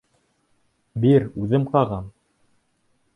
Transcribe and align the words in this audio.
Бир, 1.03 1.27
үҙем 1.43 1.69
ҡағам. 1.75 2.09